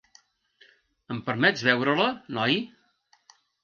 Em 1.17 1.21
permets 1.29 1.69
veure-la, 1.71 2.11
noi? 2.43 2.61